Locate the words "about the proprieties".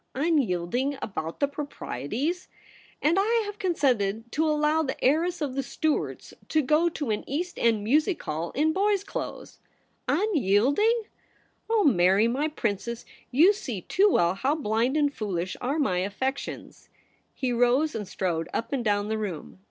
0.99-2.47